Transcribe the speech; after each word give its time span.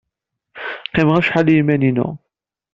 Qqimeɣ 0.87 1.15
acḥal 1.17 1.47
i 1.49 1.53
yiman-inu. 1.55 2.09